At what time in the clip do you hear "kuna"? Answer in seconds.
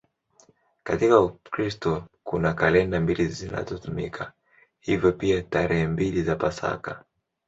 2.23-2.53